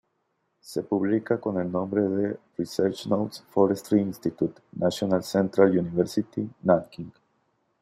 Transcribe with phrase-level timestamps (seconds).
[0.61, 7.11] Se publica con el nombre de "Research Notes, Forestry Institute; National Central University, Nanking.